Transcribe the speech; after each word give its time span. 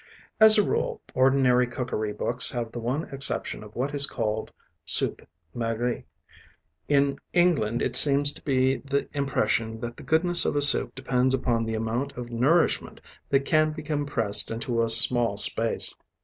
As 0.39 0.57
a 0.57 0.67
rule, 0.67 0.99
ordinary 1.13 1.67
cookery 1.67 2.11
books 2.11 2.49
have 2.49 2.71
the 2.71 2.79
one 2.79 3.03
exception 3.13 3.63
of 3.63 3.75
what 3.75 3.93
is 3.93 4.07
called 4.07 4.51
soup 4.83 5.21
maigre. 5.53 6.05
In 6.87 7.17
England 7.33 7.83
it 7.83 7.95
seems 7.95 8.31
to 8.31 8.41
be 8.41 8.77
the 8.77 9.07
impression 9.15 9.79
that 9.81 9.97
the 9.97 10.01
goodness 10.03 10.43
of 10.43 10.55
the 10.55 10.61
soup 10.63 10.95
depends 10.95 11.35
upon 11.35 11.65
the 11.65 11.75
amount 11.75 12.13
of 12.13 12.31
nourishment 12.31 12.99
that 13.29 13.45
can 13.45 13.73
be 13.73 13.83
compressed 13.83 14.49
into 14.49 14.81
a 14.81 14.89
small 14.89 15.37
space. 15.37 15.93